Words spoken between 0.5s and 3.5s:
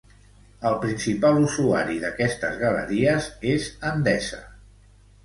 El principal usuari d'aquestes galeries